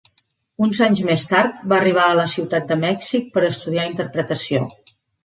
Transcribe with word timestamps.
Uns 0.67 0.77
anys 0.85 1.01
més 1.09 1.25
tard, 1.31 1.59
va 1.73 1.77
arribar 1.79 2.05
a 2.05 2.15
la 2.19 2.25
ciutat 2.33 2.65
de 2.71 2.79
Mèxic 2.85 3.29
per 3.37 3.45
estudiar 3.51 3.85
interpretació. 3.91 4.65